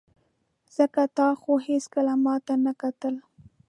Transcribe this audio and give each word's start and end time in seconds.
ځکه 0.75 1.01
تا 1.17 1.27
خو 1.39 1.51
هېڅکله 1.67 2.13
ماته 2.23 2.53
نه 2.65 2.71
کتل. 2.81 3.15